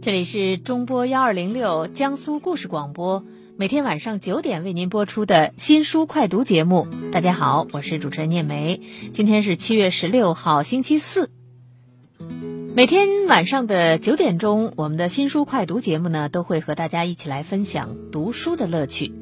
[0.00, 3.24] 这里是中波幺二零六江苏故事广播，
[3.56, 6.86] 每天晚上九点为您播出的新书快读节目。
[7.12, 8.80] 大家好，我是主持人聂梅。
[9.12, 11.30] 今天是七月十六号，星期四。
[12.74, 19.12] 每天晚上的九点钟，我们的新书快读节目呢，都会和大家一起来分享读书的乐趣。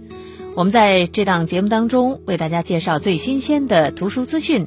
[0.55, 4.67] 我们在这档节目当中，为大家介绍最新鲜的图书资讯，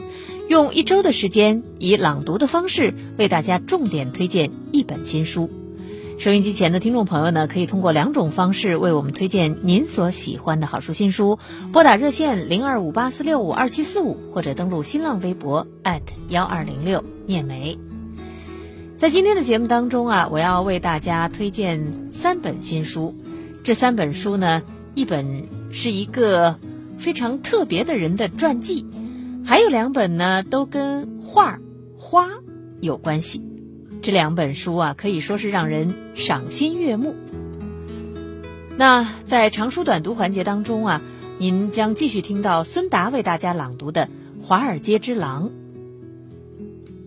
[0.49, 5.47] 用一周的时间，以朗读的方式为大家重点推荐一本新书。
[6.17, 11.37] 收音机前的听众朋友呢，可以通过两种方式为我们推荐您所喜欢的好书新书：
[11.71, 15.67] 拨打热线零二五八四六五二七四五，或者登录新浪微博
[16.29, 17.77] 幺二零六念梅。
[18.97, 23.15] 在今天的节目当中啊，我要为大家推荐三本新书。
[23.63, 24.63] 这三本书呢，
[24.95, 26.55] 一本是一个
[26.97, 28.87] 非常特别的人的传记，
[29.45, 31.59] 还有两本呢，都跟画
[31.97, 32.29] 花
[32.81, 33.43] 有关系。
[34.01, 37.15] 这两本书啊，可以说是让人赏心悦目。
[38.77, 41.01] 那在长书短读环节当中啊，
[41.37, 44.07] 您将继续听到孙达为大家朗读的
[44.41, 45.49] 《华尔街之狼》。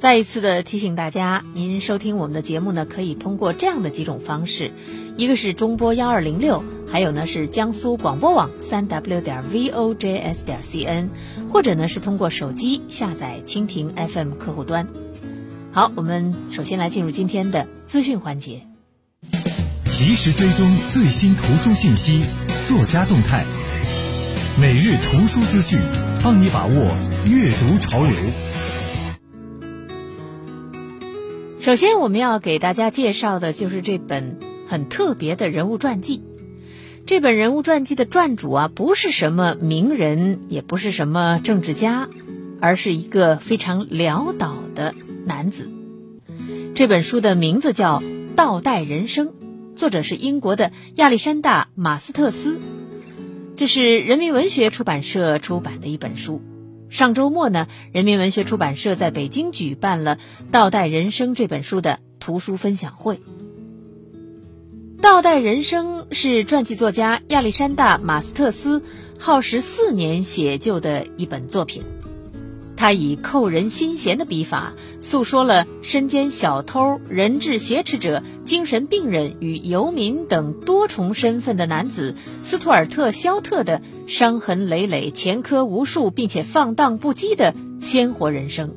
[0.02, 4.72] 再一次的提醒大家，您收听我们的节目呢，可以通过这样的几种方式：
[5.16, 11.08] 一个是中波幺二零六，还有呢是江苏广播网三 w 点 vojs 点 cn，
[11.52, 14.88] 或者呢是通过手机下载蜻蜓 FM 客户端。
[15.70, 18.62] 好，我们首先来进入今天的资讯环节，
[19.84, 22.24] 及时追踪最新图书信息、
[22.64, 23.44] 作家动态，
[24.60, 25.78] 每日图书资讯，
[26.24, 26.74] 帮你把握
[27.24, 28.51] 阅读潮流。
[31.62, 36.24] 首先，我们要给大家介绍的就是这本很特别的人物传记。
[37.06, 42.08] 这本人物传记的传主啊，不是什么名人，也不是什么政治家，
[42.60, 44.92] 而是一个非常潦倒的。
[45.24, 45.70] 男子，
[46.74, 48.00] 这本书的名字叫
[48.34, 49.28] 《倒带人生》，
[49.76, 52.58] 作者是英国的亚历山大·马斯特斯，
[53.54, 56.42] 这是人民文学出版社出版的一本书。
[56.92, 60.16] 上周末呢，人民文学出版社在北京举办了
[60.50, 63.16] 《倒带人生》这本书的图书分享会。
[65.00, 68.82] 《倒带人生》是传记作家亚历山大·马斯特斯
[69.18, 71.82] 耗时四年写就的一本作品。
[72.82, 88.74] 他以扣人心弦的笔法，诉说了身兼小偷、人质挟持者、精神病人与游民等多重身份的男子斯图尔特·肖特的伤痕累累、前科无数，并且放荡不羁的鲜活人生，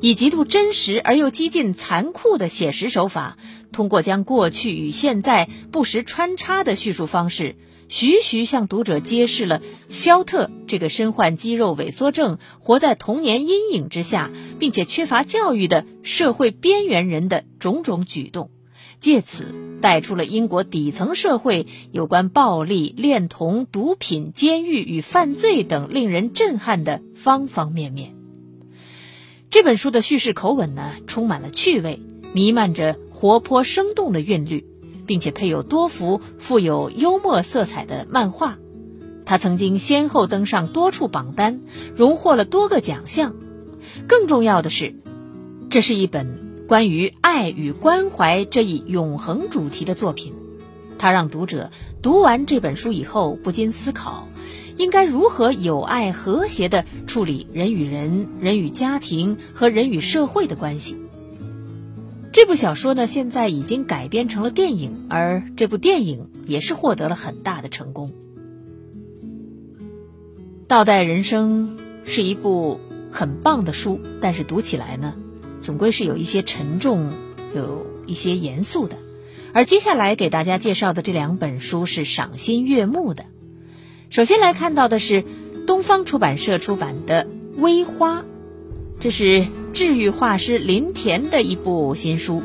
[0.00, 3.36] 以极度真实而又激进残酷的写实手法，
[3.70, 7.56] 通过将过去与现在不时穿插的叙述方式。
[7.88, 18.50] 徐徐向读者揭示了肖特这个身患肌肉萎缩症、活在童年阴影之下，并且缺乏教育的社会边缘人的种种举动，
[18.98, 28.16] 借此带出了英国底层社会有关暴力、恋童、毒品、监狱与犯罪等令人震撼的方方面面。
[29.48, 32.02] 这本书的叙事口吻呢，充满了趣味，
[32.34, 34.66] 弥漫着活泼生动的韵律。
[35.06, 38.58] 并且配有多幅富有幽默色彩的漫画，
[39.24, 41.60] 他曾经先后登上多处榜单，
[41.96, 43.34] 荣获了多个奖项。
[44.08, 44.94] 更重要的是，
[45.70, 50.34] 这是一本关于爱与关怀这一永恒主题的作品。
[50.98, 51.70] 他让读者
[52.02, 54.26] 读完这本书以后，不禁思考，
[54.76, 60.96] 应该如何有爱和谐地处理人与人、人与家庭和人与社会的关系。
[62.36, 68.10] 这部小说呢，现在已经改编成了电影，而这部电影也是获得了很大的成功。
[70.68, 72.78] 《倒带人生》是一部
[73.10, 75.14] 很棒的书，但是读起来呢，
[75.60, 77.10] 总归是有一些沉重，
[77.54, 78.98] 有一些严肃的。
[79.54, 83.24] 而接下来给大家介绍的这两本书是赏心悦目的。
[84.10, 85.24] 首先来看到的是
[85.66, 87.24] 东方出版社出版的
[87.56, 88.20] 《微花》。
[89.00, 89.46] 这是
[89.76, 92.36] 治愈画师林田的一部新书，《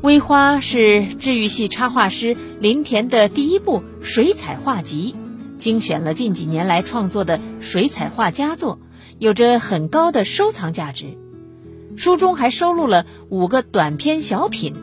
[0.00, 5.16] 微花》是治愈系插画师林田的第一部水彩画集，
[5.56, 8.78] 精选了近几年来创作的水彩画佳作，
[9.18, 11.18] 有着很高的收藏价值。
[11.96, 14.74] 书中还收录了五个短篇小品，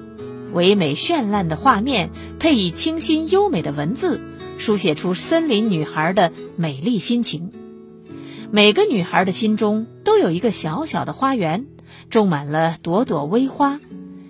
[0.51, 4.19] 唯美绚烂的画面配以清新优美的文字，
[4.57, 7.53] 书写出森林女孩的美丽心情。
[8.51, 11.67] 每个女孩的心中都有一个小小的花园，
[12.09, 13.79] 种满了朵朵微花，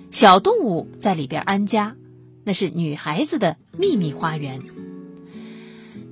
[0.09, 1.95] 小动物在里边安家，
[2.44, 4.62] 那是女孩子的秘密花园。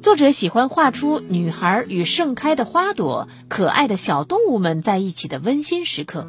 [0.01, 6.25] 作者喜欢画出女孩与盛开的花朵、可爱的小动物们在一起的温馨时刻，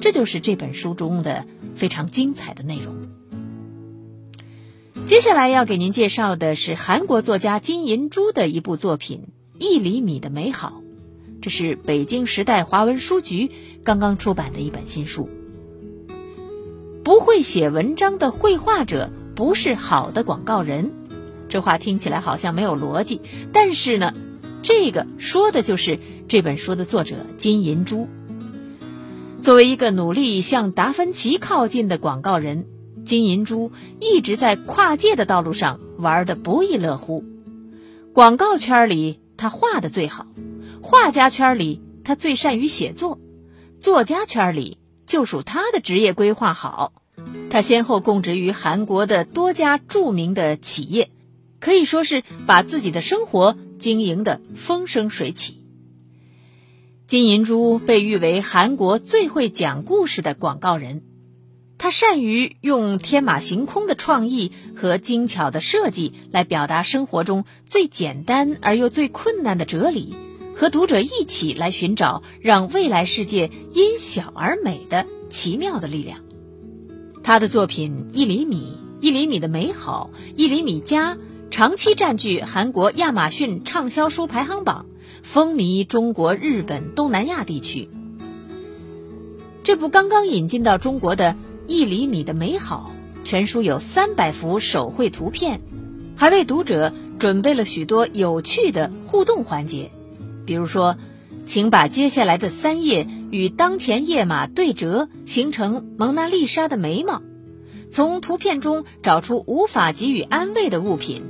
[0.00, 1.46] 这就是这本书中的
[1.76, 2.96] 非常精彩的内容。
[5.04, 9.28] 接下来要给您介绍的是韩国作家金银珠的一部作品
[9.64, 10.80] 《一厘米的美好》，
[11.42, 13.50] 这是北京时代华文书局
[13.84, 15.28] 刚刚出版的一本新书。
[17.04, 20.92] 不会写文章的绘画者不是好的广告人，
[21.48, 23.20] 这话听起来好像没有逻辑，
[23.52, 24.14] 但是呢，
[24.62, 25.98] 这个说的就是
[26.28, 28.08] 这本书的作者金银珠。
[29.40, 32.66] 作为一个努力向达芬奇靠近的广告人。
[33.04, 37.24] 金银珠一直在跨界的道路上玩得不亦乐乎。
[38.12, 40.28] 广告圈里他画的最好，
[40.82, 43.18] 画家圈里他最善于写作，
[43.78, 46.92] 作家圈里就属他的职业规划好。
[47.50, 51.10] 他先后供职于韩国的多家著名的企业，
[51.60, 55.62] 可以说是把自己的生活经营的风生水起。
[57.06, 61.02] 金银珠被誉为韩国最会讲故事的广告人。
[61.78, 70.14] 他善于用天马行空的创意和精巧的设计来表达生活中最简单而又最困难的哲理，
[70.62, 76.20] 和读者一起来寻找让未来世界因小而美的奇妙的力量。
[77.24, 81.16] 他的作品《一厘米》《一厘米的美好》《一厘米家》
[81.50, 84.86] 长期占据韩国亚马逊畅销书排行榜，
[85.24, 87.90] 风靡中国、日本、东南亚地区。
[89.64, 91.34] 这部刚刚引进到中国的。
[91.66, 92.92] 一厘米的美好
[93.24, 95.60] 全书有三百幅手绘图片，
[96.16, 99.90] 还为读者准备了许多有趣的互动环节，
[100.44, 100.96] 比如说，
[101.44, 107.22] 请把接下来的三页与当前页码对折，形成蒙娜丽莎的眉毛。
[107.90, 111.22] 从图片中找出无法给予安慰的物品。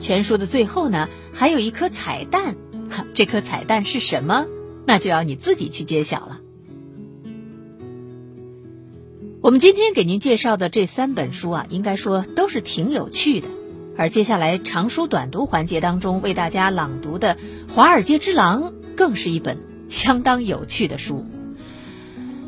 [0.00, 2.56] 全书的最后呢，还有一颗彩蛋，
[3.14, 4.46] 这颗彩蛋是什么？
[4.84, 6.40] 那就要你自己去揭晓了。
[9.40, 13.48] 我们今天给您介绍的这三本书啊，应该说都是挺有趣的。
[13.98, 17.36] 而接下来长书短读环节当中为大家朗读的
[17.72, 18.62] 《华尔街之狼》，
[18.96, 19.58] 更是一本
[19.88, 21.24] 相当有趣的书。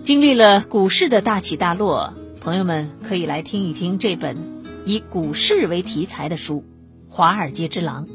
[0.02, 4.36] 经历了股市的大起大落，朋友们可以来听一听这本
[4.84, 6.64] 以股市为题材的书
[7.12, 8.06] 《华尔街之狼》。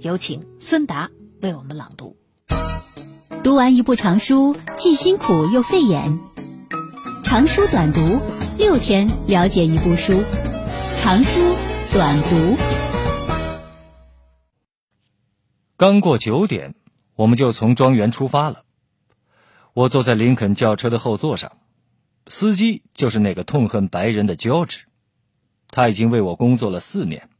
[0.00, 1.10] 有请孙达
[1.42, 2.16] 为我们朗读。
[3.44, 6.18] 读完一部长书，既辛苦又费眼。
[7.22, 8.00] 长书短读，
[8.58, 10.22] 六天了解一部书。
[11.02, 11.40] 长书
[11.92, 12.79] 短读。
[15.80, 16.74] 刚过九点，
[17.14, 18.64] 我们就从庄园出发了。
[19.72, 21.56] 我坐在林肯轿车的后座上，
[22.26, 24.84] 司机就是那个痛恨白人的乔治。
[25.70, 27.30] 他已经为我工作了四年，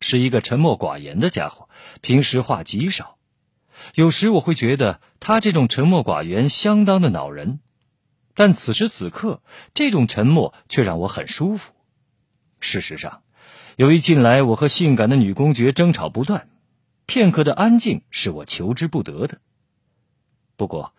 [0.00, 1.68] 是一个沉默寡言的家伙，
[2.00, 3.18] 平时话极少。
[3.94, 7.60] 有时我会觉得他这种沉默寡言相当的恼人。
[8.32, 9.42] 但此时此刻，
[9.74, 11.74] 这种沉默却让我很舒服。
[12.58, 13.22] 事实上，
[13.76, 16.48] 由于近来我和性感的女公爵争吵不断，
[17.12, 19.38] 片刻的安静是我求之不得的。
[20.56, 20.94] 不过，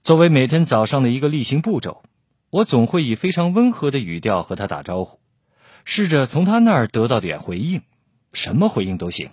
[0.00, 2.02] 作为每天早上的一个例行步骤，
[2.48, 5.20] 我总会以非常温和的语调和他打招呼，
[5.84, 7.82] 试着从他那儿得到点回应，
[8.32, 9.32] 什么回应都行，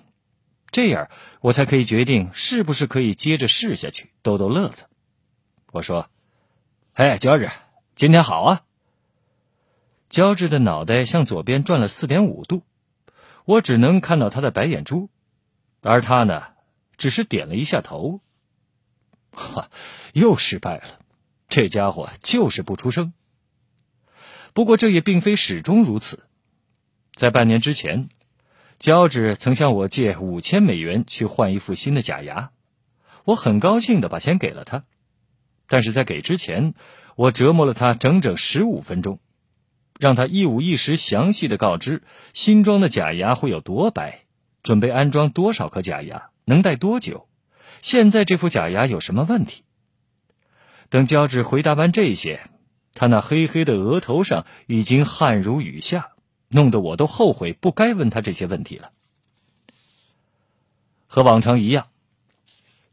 [0.69, 1.07] 这样
[1.39, 4.83] 我才可以决定是不是可以接着试下去，逗逗乐子。
[5.71, 6.09] 我说。
[6.91, 7.49] 哎，乔治，
[7.95, 8.63] 今天好啊！
[10.09, 12.63] 乔治的脑袋向左边转了四点五度，
[13.45, 15.09] 我只能看到他的白眼珠，
[15.87, 16.43] 而他呢，
[16.97, 18.21] 只是点了一下头。
[19.31, 19.69] 哈，
[20.13, 20.99] 又失败了，
[21.47, 23.13] 这家伙就是不出声。
[24.53, 26.23] 不过这也并非始终如此，
[27.13, 28.09] 在半年之前，
[28.79, 32.51] 乔治曾向我借五千美元去换一副新的假牙，
[33.23, 34.85] 我很高兴的把钱给了他。
[35.67, 36.73] 但是在给之前，
[37.15, 39.19] 我折磨了他整整十五分钟，
[39.99, 42.03] 让他一五一十详细的告知
[42.33, 44.26] 新装的假牙会有多白，
[44.67, 47.29] 准备安装多少颗假牙，能戴多久，
[47.79, 49.63] 现在这副假牙有什么问题。
[50.89, 52.49] 等胶质回答完这些，
[52.91, 56.09] 他那黑黑的额头上已经汗如雨下，
[56.49, 58.91] 弄得我都后悔不该问他这些问题了。
[61.07, 61.87] 和往常一样。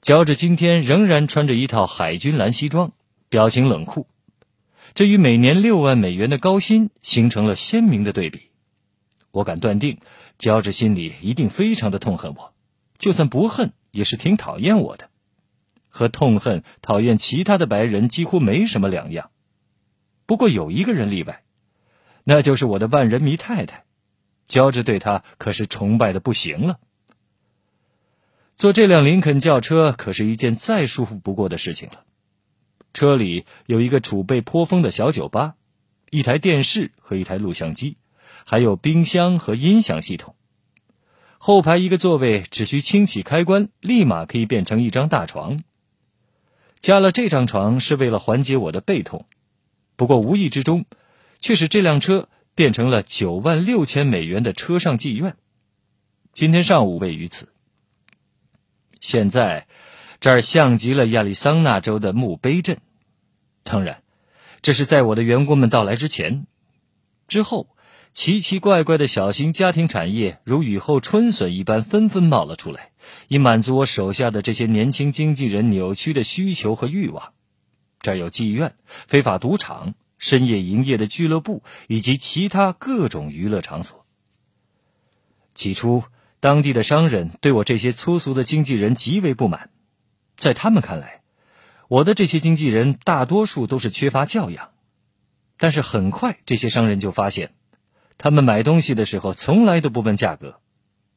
[0.00, 2.92] 乔治今天仍然穿着一套海军蓝西装，
[3.28, 4.06] 表情冷酷，
[4.94, 8.42] 这与每年六万美元的高薪形成了鲜明的对比。
[9.32, 9.98] 我敢断定，
[10.38, 12.52] 乔治心里一定非常的痛恨我，
[12.98, 15.08] 就算不恨，也是挺讨厌我的，
[15.88, 19.30] 和痛恨、讨厌其他的白人几乎没什么两样。
[20.26, 21.42] 不过有一个人例外，
[22.24, 23.84] 那就是我的万人迷太太，
[24.46, 26.78] 乔治对她可是崇拜的不行了。
[28.56, 32.04] 坐这辆林肯轿车可是一件再舒服不过的事情了。
[32.92, 35.56] 车里有一个储备颇丰的小酒吧，
[36.10, 37.96] 一台电视和一台录像机，
[38.44, 40.36] 还有冰箱和音响系统。
[41.38, 45.62] 后排一个座位只需轻启开关，立马可以变成一张大床。
[46.80, 49.26] 加了这张床是为了缓解我的背痛，
[49.96, 50.84] 不过无意之中，
[51.40, 55.36] 却使这辆车变成了九万六千美元的车上妓院。
[56.32, 57.48] 今天上午位于此。
[59.00, 59.66] 现在，
[60.20, 62.78] 这儿像极了亚利桑那州的墓碑镇。
[63.62, 64.02] 当然，
[64.62, 66.46] 这是在我的员工们到来之前。
[67.28, 67.73] 之后，
[68.14, 72.92] 奇奇怪怪的小型家庭产业如雨后春笋一般纷纷冒了出来，
[73.26, 77.32] 以满足我手下的这些年轻经纪人扭曲的需求和欲望。
[78.00, 84.06] 这儿有妓院、非法赌场、深夜营业的俱乐部以及其他各种娱乐场所。
[85.52, 86.04] 起初。
[86.38, 89.70] 当地的商人对我这些粗俗的经纪人极为不满，
[90.36, 91.22] 在他们看来，
[91.88, 94.72] 我的这些经纪人大多数都是缺乏教养。
[95.56, 97.54] 但是很快，这些商人就发现，
[98.18, 100.60] 他们买东西的时候从来都不问价格，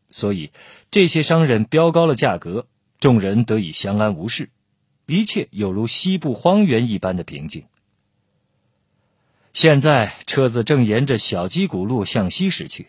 [0.09, 0.51] 所以
[0.89, 2.67] 这些商人标高了价格，
[2.99, 4.49] 众人得以相安无事，
[5.05, 7.65] 一切有如西部荒原一般的平静。
[9.53, 12.87] 现在，车子正沿着小矶谷路向西驶去。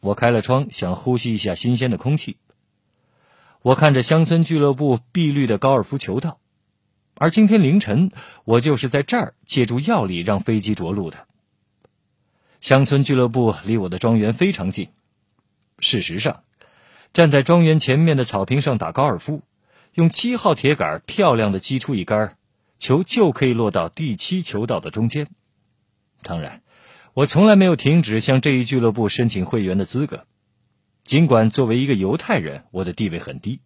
[0.00, 2.36] 我开了窗，想呼吸一下新鲜的空气。
[3.62, 6.38] 我看着乡村俱乐部碧绿的高尔夫球道，
[7.14, 8.10] 而今天凌晨，
[8.44, 11.26] 我就是在这儿借助药力让飞机着陆的。
[12.62, 14.90] 乡村俱乐部离我的庄园非常近。
[15.80, 16.44] 事实上，
[17.12, 19.42] 站在庄园前面的草坪上打高尔夫，
[19.94, 22.36] 用七号铁杆漂亮的击出一杆，
[22.78, 25.26] 球就可以落到第七球道的中间。
[26.22, 26.62] 当然。
[27.14, 30.24] 我从来没有停止向这一俱乐部申请会员的资格，
[31.04, 33.60] 尽管作为一个犹太人，我的地位很低，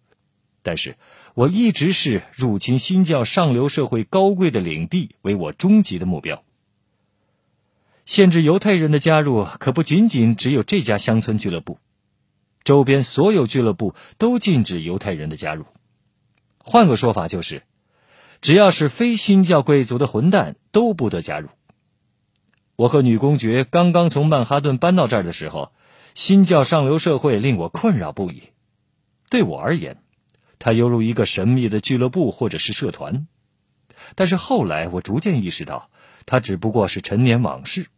[0.64, 0.96] 但是
[1.34, 6.42] 我一直是入侵新教上流社会高贵的领地为我终极的目标。
[8.06, 11.80] 限制犹太人的加入可不仅仅只有这家乡村俱乐部，
[12.62, 15.66] 周边所有俱乐部都禁止犹太人的加入。
[16.58, 17.64] 换个说法就是，
[18.40, 21.48] 只要是非新教贵族的混蛋都不得加入。
[22.76, 25.72] 我和女公爵刚刚从曼哈顿搬到这儿的时候，
[26.14, 28.44] 新教上流社会令我困扰不已。
[29.30, 30.00] 对我而言，
[30.60, 33.26] 它犹如一个神秘的俱乐部或者是社团。
[34.14, 35.90] 但是后来我逐渐意识到，
[36.24, 37.88] 它只不过是陈年往事。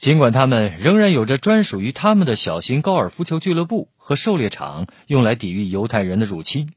[0.00, 6.70] 尽管他们仍然有着专属于他们的小型高尔夫球俱乐部和狩猎场，用来抵御犹太人的入侵，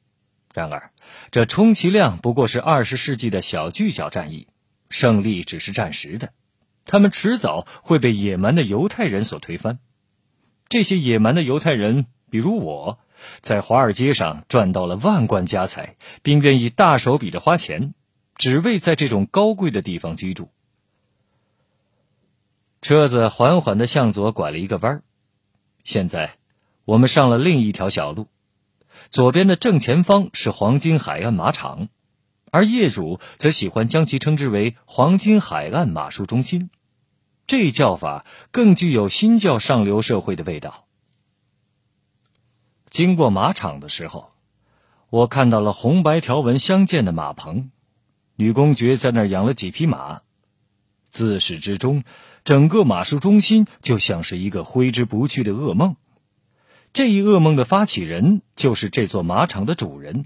[0.53, 0.91] 然而
[1.31, 4.47] 这充其量不过是二十世纪的小聚角战役，
[4.89, 6.33] 胜利只是暂时的。
[6.83, 9.79] 他们迟早会被野蛮的犹太人所推翻。
[10.67, 12.99] 这些野蛮的犹太人，比如我，
[13.39, 17.93] 在华尔街上赚到了万贯家财，并愿意大手笔的花钱，
[18.35, 20.49] 只为在这种高贵的地方居住。
[22.83, 25.03] 车子缓缓的向左拐了一个弯儿，
[25.85, 26.35] 现在
[26.83, 28.27] 我们上了另一条小路，
[29.09, 31.87] 左边的正前方是黄金海岸马场。
[32.51, 36.69] 而业主则喜欢将其称之为“黄金海岸马术中心”，
[37.47, 40.85] 这叫法更具有新教上流社会的味道。
[42.89, 44.33] 经过马场的时候，
[45.09, 47.71] 我看到了红白条纹相间的马棚，
[48.35, 50.19] 女公爵在那儿养了几匹马。
[51.09, 52.03] 自始至终，
[52.43, 55.95] 整个马术中心就像是一个挥之不去的噩梦。
[56.91, 60.25] 这一噩梦的发起人就是这座马场的主人。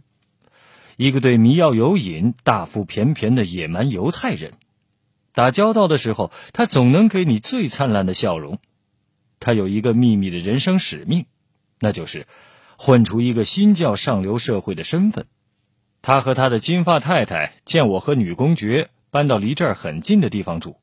[0.97, 4.53] 一个对迷药有瘾、大腹便便的野蛮犹太人，
[5.31, 8.59] 打交道的时候，他总能给你最灿烂的笑容。
[9.39, 11.27] 他有一个秘密的人生使命，
[11.79, 12.25] 那就是
[12.77, 15.27] 混出一个新教上流社会的身份。
[16.01, 20.77] 他和他的金发太太见我和女公爵搬到离这儿很近的地方住，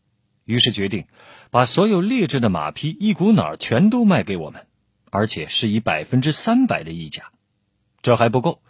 [0.45, 1.07] 于是决定
[1.51, 4.67] 把所有劣质的马匹一股脑全都卖给我们，
[5.11, 7.33] 而且是以百分之三百的溢价。
[8.03, 8.63] 这还不够。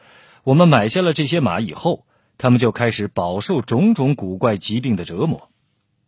[0.44, 2.06] 我们买下了这些马以后，
[2.38, 5.50] 他们就开始饱受种种古怪疾病的折磨。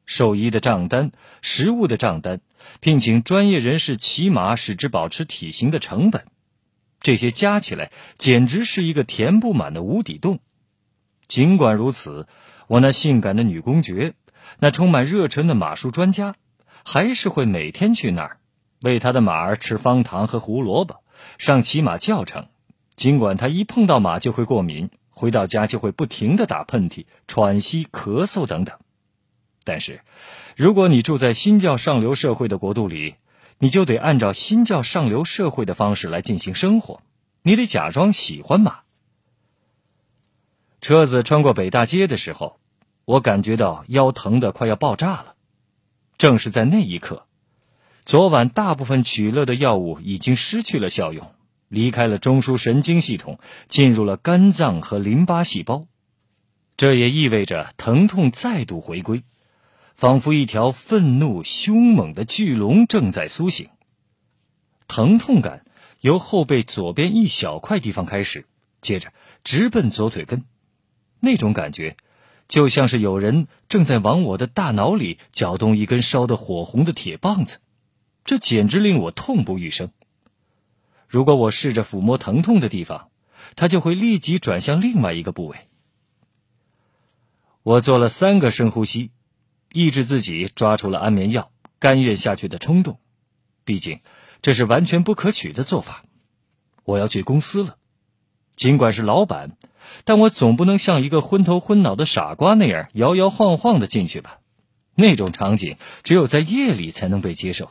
[0.04, 1.10] 兽医的账单、
[1.42, 2.40] 食物的账单、
[2.80, 6.26] 聘请专业人士骑马使之保持体型的成本，
[7.00, 10.38] 这些加起来简直是一个填不满的无底洞。
[11.26, 12.28] 尽管如此，
[12.68, 14.12] 我那性感的女公爵，
[14.58, 16.34] 那充满热忱的马术专家，
[16.84, 18.38] 还是会每天去那儿，
[18.82, 21.02] 喂他的马儿吃方糖和胡萝卜，
[21.38, 22.48] 上骑马教程。
[22.94, 28.78] 尽管他一碰到马就会过敏，回到家就会不停的打喷嚏、喘息、咳嗽等等，
[29.64, 30.00] 但是，
[30.56, 33.16] 如果你住在新教上流社会的国度里，
[33.58, 37.02] 你就得按照新教上流社会的方式来进行生活，
[37.42, 38.80] 你得假装喜欢马。
[40.80, 42.60] 车子穿过北大街的时候，
[43.06, 45.36] 我感觉到腰疼的快要爆炸了。
[46.18, 47.26] 正是在那一刻，
[48.04, 51.32] 昨晚大部分取乐的药物已经失去了效用，
[51.68, 55.86] 离开了中枢神经系统，进入了肝脏和淋巴细胞。
[56.76, 59.22] 这也意味着疼痛再度回归，
[59.94, 63.68] 仿佛一条愤怒凶猛的巨龙正在苏醒。
[64.88, 65.64] 疼痛感
[66.00, 68.46] 由后背左边一小块地方开始，
[68.80, 69.12] 接着
[69.44, 70.44] 直奔左腿根，
[71.20, 71.96] 那种感觉。
[72.48, 77.58] 就像是有人正在往我的大脑里搅动一根烧得火红的铁棒子，
[78.24, 79.90] 这简直令我痛不欲生。
[81.08, 83.10] 如果我试着抚摸疼痛的地方，
[83.56, 85.56] 它就会立即转向另外一个部位。
[87.62, 89.10] 我做了三个深呼吸，
[89.72, 91.50] 抑制自己抓出了安眠药，
[91.80, 93.00] 甘愿下去的冲动。
[93.64, 94.00] 毕竟
[94.40, 96.04] 这是完全不可取的做法。
[96.84, 97.76] 我要去公司了，
[98.54, 99.56] 尽管是老板。
[100.04, 104.38] 但我总不能像一个昏头昏脑的傻瓜那样摇摇晃晃的进去吧？
[104.94, 107.70] 那种场景只有在夜里才能被接受。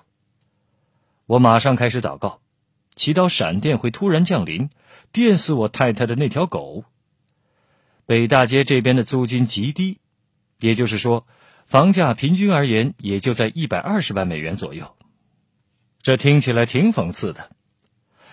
[1.25, 2.39] 我马上开始祷告，
[2.93, 4.69] 祈祷闪电会突然降临，
[5.12, 6.84] 电死我太太的那条狗。
[8.05, 9.98] 北大街这边的租金极低，
[10.60, 11.25] 也就是说，
[11.65, 14.95] 房价平均而言也就在一百二十万美元左右。
[16.03, 17.50] 这听起来挺讽刺的，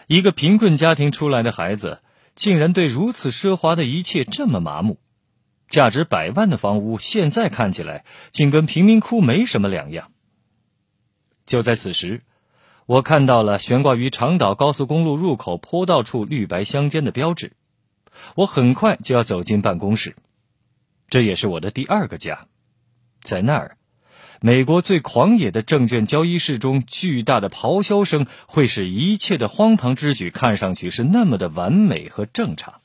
[0.07, 2.03] 一个贫困家庭出来的孩子。
[2.35, 4.99] 竟然对如此奢华的一切这么麻木，
[5.69, 10.11] 价值百万的房屋现在看起来竟跟贫民窟没什么两样。
[11.47, 12.23] 就在此时，
[12.87, 17.53] 我看到了悬挂于长岛高速公路入口坡道处绿白相间的标志。
[18.35, 20.17] 我很快就要走进办公室，
[21.09, 22.47] 这也是我的第二个家，
[23.21, 23.77] 在那儿。
[24.45, 32.81] 美国最狂野的证券交易室中，巨大的咆哮声会使一切的荒唐之举看上去是那么的完美和正常。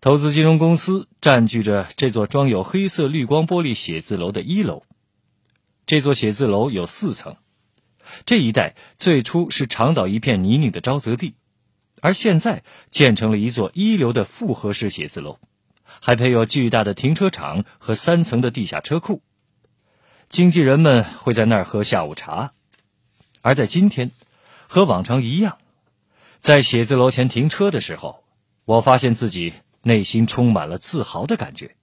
[0.00, 4.84] 投资金融公司占据着这座装有黑色绿光玻璃写字楼的一楼。
[5.84, 7.36] 这座写字楼有四层，
[8.24, 11.34] 这一带最初是长岛一片泥泞的沼泽地，
[12.00, 15.38] 而现在建成了一座一流的复合式写字楼。
[16.00, 19.22] 还配有巨大的停车场和三层的地下车库，
[20.28, 22.52] 经纪人们会在那儿喝下午茶。
[23.42, 24.10] 而在今天，
[24.66, 25.58] 和往常一样，
[26.38, 28.24] 在写字楼前停车的时候，
[28.64, 31.76] 我发现自己内心充满了自豪的感觉。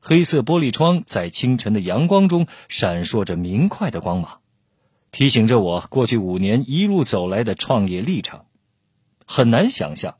[0.00, 4.40] 黑色玻璃窗在清晨的阳光中闪烁着明快的光芒，
[5.10, 8.44] 提醒着我过去五年一路走来的创业历程。
[9.26, 10.16] 很难想象。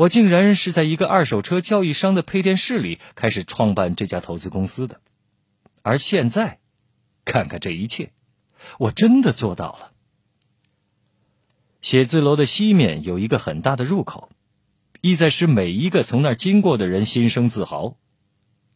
[0.00, 5.02] 我竟然是在一个二手车交易商的配电室里开始创办这家投资公司的，
[5.82, 6.58] 而现在，
[7.26, 8.10] 看看这一切，
[8.78, 9.92] 我真的做到了。
[11.82, 14.30] 写字楼的西面有一个很大的入口，
[15.02, 17.98] 意在使每一个从那儿经过的人心生自豪。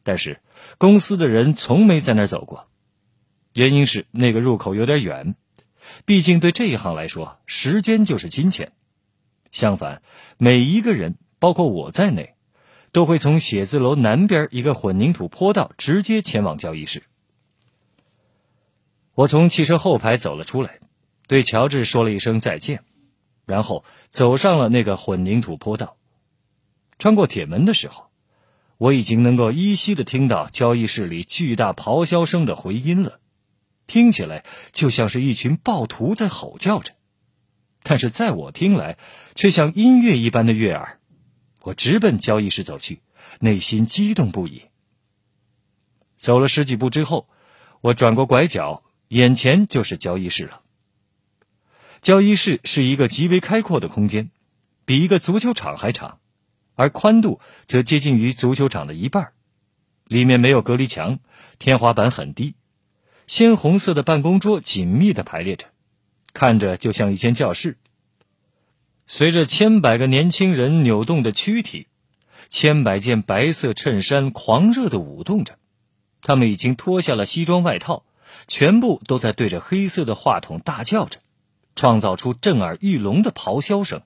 [0.03, 0.43] 但是
[0.77, 2.69] 公司的人从没在那儿走过，
[3.55, 5.37] 原因是那个入口有点远，
[6.05, 8.73] 毕竟对这一行来说，时间就是金钱。
[9.55, 10.03] 相反，
[10.37, 12.35] 每一个人，包括我在内，
[12.91, 17.05] 都会从写字楼南边一个混凝土坡道直接前往交易室。
[19.15, 20.81] 我从汽车后排走了出来，
[21.29, 22.83] 对乔治说了一声再见，
[23.47, 25.97] 然后走上了那个混凝土坡道。
[26.99, 28.11] 穿过铁门的时候，
[28.77, 33.21] 我已经能够依稀的听到交易室里巨大咆哮声的回音了，
[33.87, 36.93] 听起来就像是一群暴徒在吼叫着。
[37.85, 38.97] 但是在我听来，
[39.35, 40.99] 却像音乐一般的悦耳。
[41.61, 43.03] 我直奔交易室走去，
[43.41, 44.63] 内心激动不已。
[46.19, 47.29] 走了十几步之后，
[47.83, 50.63] 我转过拐角，眼前就是交易室了。
[52.01, 54.31] 交易室是一个极为开阔的空间，
[54.87, 56.21] 比一个足球场还长，
[56.75, 59.33] 而宽度则接近于足球场的一半。
[60.07, 61.19] 里面没有隔离墙，
[61.59, 62.55] 天花板很低，
[63.27, 65.74] 鲜红色的办公桌紧密的排列着。
[66.35, 67.79] 看着就像一间教室。
[69.07, 71.87] 随着千百个年轻人扭动的躯体，
[72.49, 75.59] 千百件白色衬衫狂热的舞动着，
[76.21, 78.05] 他们已经脱下了西装外套，
[78.49, 81.21] 全部都在对着黑色的话筒大叫着，
[81.75, 84.03] 创造出震耳欲聋的咆哮声。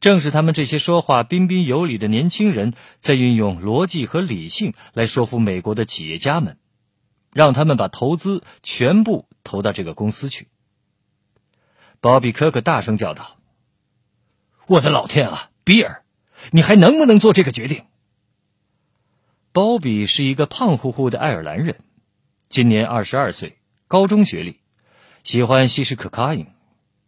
[0.00, 6.58] 正是他们这些说话彬彬有礼的年轻人，在运用逻辑和理性来说服美国的企业家们，
[7.32, 10.46] 让他们把投资全部投到这个公司去。
[12.00, 13.38] 鲍比·科克大声叫道
[14.68, 16.04] ：“我的老天啊，比尔，
[16.52, 17.86] 你还能不能做这个决定？”
[19.52, 21.80] 鲍比是一个胖乎乎的爱尔兰人，
[22.48, 23.58] 今年二十二岁，
[23.88, 24.60] 高中学历，
[25.24, 26.46] 喜欢吸食可卡因，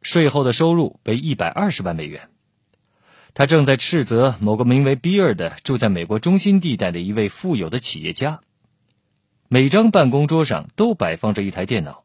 [0.02, 2.28] 税后的收入为一百二十万美元。
[3.32, 8.40] 他正在斥责某个名为比尔的住在美国中心地带的一位富有的企业家。
[9.46, 12.02] 每张办公桌上都摆放着一台电脑，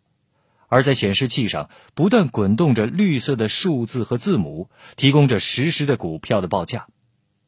[0.68, 6.88] 而在显示器上不断滚动着绿色的数字和字母，提供着实时的股票的报价。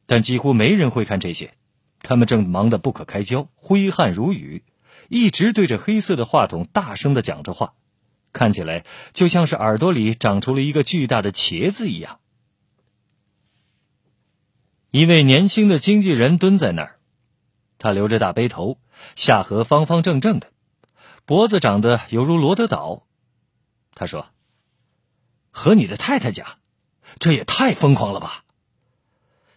[0.06, 1.54] 但几乎没人会看这些，
[2.02, 4.64] 他们正忙得不可开交，挥汗如雨，
[5.10, 7.74] 一直对着黑色的话筒大声的讲着话，
[8.32, 12.20] 看起来就像是耳朵里长出了一个巨大的茄子一样。
[14.92, 17.00] 一位年轻的经纪人蹲在那儿，
[17.78, 18.80] 他留着大背头，
[19.16, 20.52] 下颌方方正正的，
[21.28, 23.06] 脖子长得犹如罗德岛。
[23.94, 24.30] 他说
[25.52, 26.48] ：“和你的太太讲，
[27.20, 28.46] 这也太疯狂了吧！”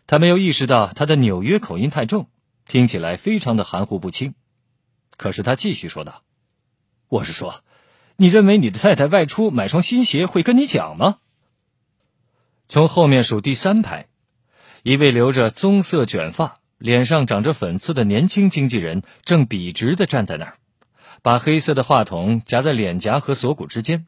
[0.08, 2.28] 他没有意识到他的纽约口音太重，
[2.66, 4.34] 听起来非常的含糊不清。
[5.16, 6.24] 可是他继续说道
[7.06, 7.62] ：“我是说，
[8.16, 11.18] 你认为你的太太外出买双新鞋会跟你讲吗？”
[12.66, 14.08] 从后面数第三排。
[14.82, 20.58] 一位留着棕色卷发、脸上长着粉刺的年轻经纪人正笔直的站在那儿，
[21.22, 24.06] 把黑色的话筒夹在脸颊和锁骨之间，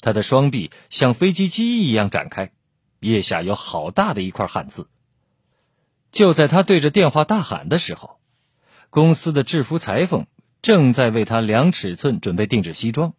[0.00, 2.52] 他的双臂像飞机机翼一样展开，
[3.00, 4.88] 腋下有好大的一块汗渍。
[6.12, 8.18] 就在他对着电话大喊的时候，
[8.90, 10.26] 公司的制服裁缝
[10.62, 13.14] 正在为他量尺寸，准备定制西装。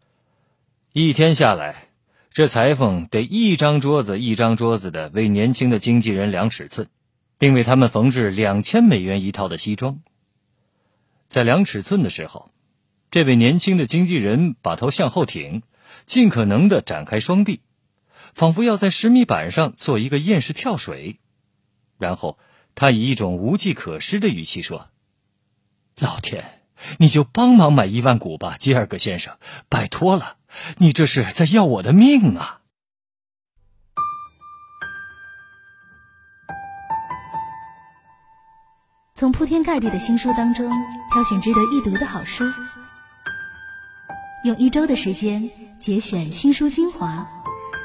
[0.94, 1.84] 一天下来。
[2.30, 6.88] 这裁缝得一张桌子一张桌子的为年轻的经纪人量尺寸，
[7.40, 10.02] 并为他们缝制两千美元一套的西装。
[11.26, 12.52] 在量尺寸的时候，
[13.18, 15.64] 这位年轻的经纪人把头向后挺，
[16.06, 17.62] 尽可能的展开双臂，
[18.36, 21.20] 仿佛要在十米板上做一个厌世跳水。
[21.98, 22.38] 然后
[22.76, 24.90] 他以一种无计可施的语气说
[25.98, 26.62] ：“老天，
[27.00, 30.38] 你就帮忙买一万股吧，吉尔格先生，拜托了。”
[30.78, 32.62] 你这是在要我的命啊！
[39.16, 40.72] 从铺天盖地的新书当中
[41.12, 42.44] 挑选值得一读的好书，
[44.48, 47.28] 用一周的时间节选新书精华，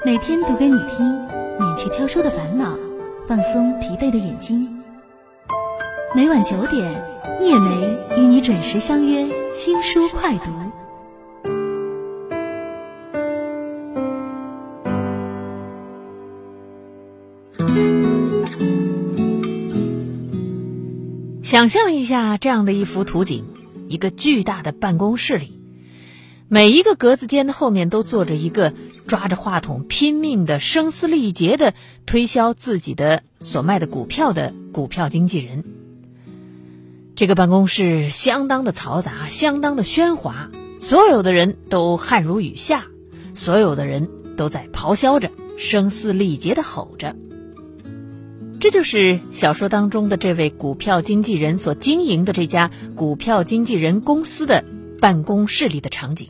[0.07, 1.05] 每天读给你听，
[1.59, 2.79] 免去挑书的烦恼，
[3.27, 4.79] 放松疲惫的眼睛。
[6.15, 7.05] 每晚九点，
[7.41, 10.53] 聂梅与你准时相约新书快读。
[21.43, 23.47] 想象一下这样的一幅图景：
[23.89, 25.61] 一个巨大的办公室里，
[26.55, 28.75] 每一个格子间的后面都坐着一个
[29.07, 31.73] 抓着话筒拼命的声嘶力竭的
[32.05, 35.65] 推销自己的所卖的股票的股票经纪人。
[37.17, 42.85] 这个办公室相当的嘈杂，相当的喧哗，所有的人都汗如雨下，
[43.33, 47.17] 所有的人都在咆哮着，声嘶力竭的吼着。
[48.61, 54.63] 这就是小说当中的这位股票经纪人所经营的这家股票经纪人公司的
[55.01, 56.29] 办公室里的场景。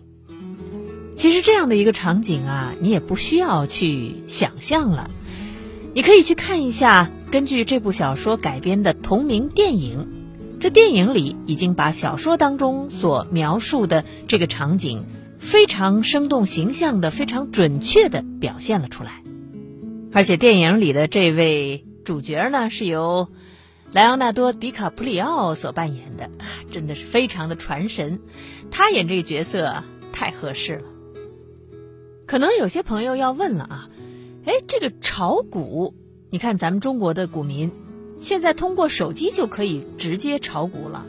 [1.15, 5.11] 其实这样的一个场景啊，你也不需要去想象了，
[5.95, 10.09] 你可以去看一下根据这部小说改编的同名电影。
[10.61, 15.05] 这电影里已经把小说当中所描述的这个场景
[15.39, 19.23] 非常生动形象的、非常准确的表现了出来。
[20.13, 21.85] 而且电影里的这位。
[22.05, 23.29] 主角呢是由
[23.93, 26.31] 莱昂纳多·迪卡普里奥所扮演的，
[26.73, 28.19] 真的是非常的传神。
[28.73, 30.83] 他演这个角色太合适了。
[32.33, 33.91] 可能有些朋友要问了啊，
[34.47, 35.95] 哎，这个炒股，
[36.31, 37.71] 你看咱们中国的股民
[38.19, 41.05] 现在通过手机就可以直接炒股了，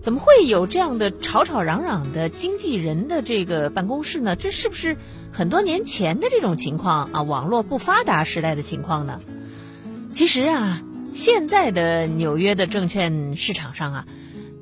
[0.00, 4.34] 怎么会有这样的吵吵嚷嚷的经纪人的这个办公室呢？
[4.34, 4.96] 这是不是
[5.30, 7.22] 很多年前的这种情况啊？
[7.22, 9.20] 网络不发达时代的情况呢？
[10.10, 10.82] 其实啊，
[11.12, 14.06] 现在的纽约的证券市场上啊，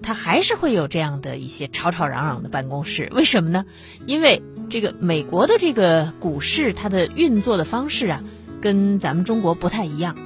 [0.09, 3.11] 它还是会有这样的一些吵吵嚷嚷的办公室。
[3.13, 3.67] 为什么呢？
[4.07, 8.25] 因为这个美国的这个股市，它的运作的方式啊，
[8.63, 10.17] 跟咱们中国不太一样。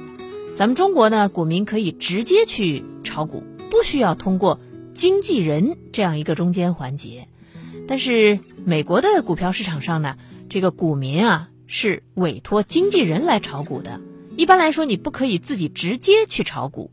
[0.55, 4.61] 咱们中国呢，股民可以直接去炒股，不需要通过
[4.93, 7.27] 经纪人这样一个中间环节。
[7.85, 10.15] 但是美国的股票市场上呢，
[10.47, 13.99] 这个股民啊是委托经纪人来炒股的。
[14.37, 16.89] 一般来说，你不可以自己直接去炒股。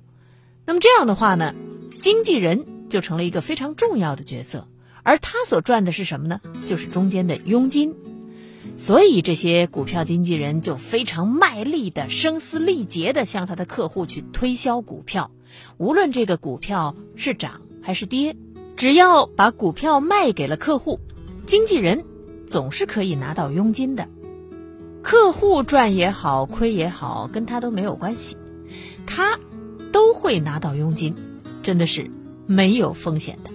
[0.66, 1.54] 那么这样的话呢，
[1.96, 4.68] 经纪人就成了一个非常重要的角色，
[5.02, 6.42] 而他所赚的是什么呢？
[6.66, 7.94] 就是中间的佣金。
[8.76, 15.30] 所以这些股票经纪人就非常卖力的、声嘶力竭的向他的客户去推销股票，
[15.76, 18.36] 无论这个股票是涨还是跌，
[18.76, 20.98] 只要把股票卖给了客户，
[21.46, 22.04] 经纪人
[22.46, 24.08] 总是可以拿到佣金的。
[25.02, 28.36] 客户赚也好，亏也好，跟他都没有关系，
[29.06, 29.38] 他
[29.92, 31.16] 都会拿到佣金，
[31.62, 32.10] 真的是
[32.50, 33.50] 没有风险的。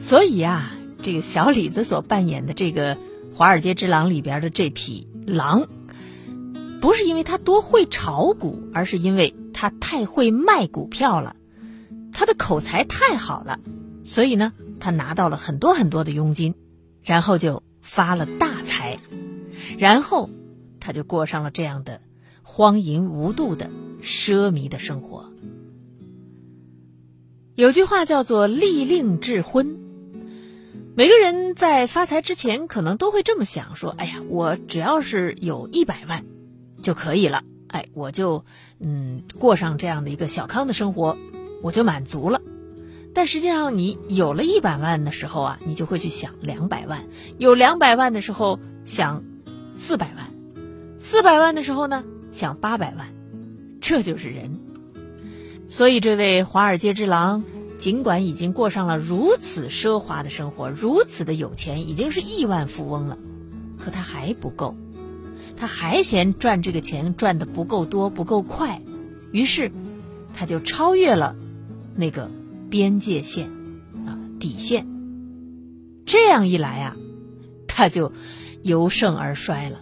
[0.00, 2.94] 所以啊，这个小李子所扮演的这个
[3.34, 5.66] 《华尔街之狼》里边的这匹狼，
[6.80, 11.34] 不是因为他多会炒股，而是因为他太会卖股票了，
[12.12, 13.58] 他的口才太好了，
[14.04, 16.54] 所以呢，他拿到了很多很多的佣金，
[17.02, 19.00] 然后就发了大财，
[19.76, 20.30] 然后
[20.78, 22.00] 他就过上了这样的
[22.42, 23.70] 荒淫无度的
[24.02, 25.32] 奢靡的生活。
[27.56, 29.78] 有句话叫做“利令智昏”。
[30.94, 36.26] 每个人在发财之前，可能都会这么想：说，哎呀，我只要是有一百万
[36.82, 38.44] 就可以了，哎，我就
[38.78, 41.16] 嗯过上这样的一个小康的生活，
[41.62, 42.42] 我就满足了。
[43.14, 47.04] 但实际上，你有了一百万的时候啊，你就会去想两百万；
[47.38, 49.24] 有两百万的时候想
[49.72, 50.26] 四百万；
[50.98, 53.14] 四百万的时候呢，想八百万。
[53.80, 54.60] 这就是人。
[55.68, 57.44] 所以，这位华尔街之狼。
[57.78, 63.18] 尽管已经过上了如此奢华的生活，如此的有钱，已经是亿万富翁了，
[63.78, 64.74] 可他还不够，
[65.58, 68.80] 他还嫌赚这个钱赚的不够多、不够快，
[69.30, 69.70] 于是
[70.32, 71.36] 他就超越了
[71.94, 72.30] 那个
[72.70, 73.50] 边界线
[74.06, 74.86] 啊底线。
[76.06, 76.96] 这样一来啊，
[77.68, 78.10] 他就
[78.62, 79.80] 由盛而衰了。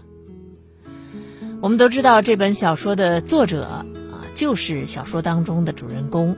[1.61, 3.87] 我们都知道，这本小说的作者，
[4.35, 6.37] 就是小说当中的主人公。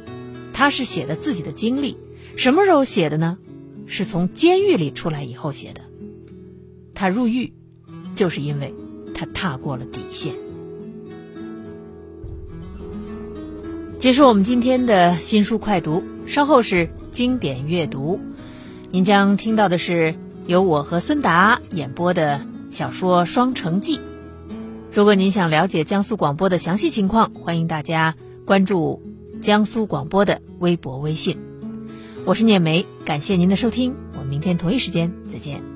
[0.52, 1.98] 他是写的自己的经历，
[2.36, 3.38] 什么时候写的呢？
[3.86, 5.80] 是从监狱里出来以后写的。
[6.94, 7.52] 他入狱，
[8.14, 8.74] 就是因为
[9.14, 10.34] 他踏过了底线。
[13.98, 18.20] 结束我们今天的新书快读，稍后是经典阅读，
[18.90, 20.14] 您将听到的是
[20.46, 23.98] 由我和孙达演播的小说《双城记》。
[24.96, 28.14] 如果您想了解江苏广播的详细情况，欢迎大家
[28.46, 29.02] 关注。
[29.42, 31.36] 江苏广播的微博、微信，
[32.24, 35.75] 我是念梅，感谢您的收听，我们明天同一时间再见。